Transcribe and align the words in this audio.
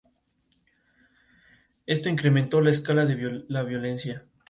Esta 1.85 1.85
versión 1.85 1.85
está 1.85 2.01
disponible 2.09 2.39
en 2.39 2.49
todos 2.49 2.63
los 2.63 2.73
álbumes 2.77 3.07
recopilatorios 3.09 3.45
que 3.45 3.53
la 3.53 3.63
banda 3.63 3.77
ha 3.77 3.81
lanzado. 3.81 4.23